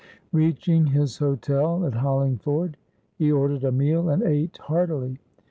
Reaching 0.31 0.87
his 0.87 1.19
hotel 1.19 1.85
at 1.85 1.93
Hollingford, 1.93 2.75
he 3.19 3.31
ordered 3.31 3.63
a 3.63 3.71
meal 3.71 4.09
and 4.09 4.23
ate 4.23 4.57
heartily. 4.57 5.19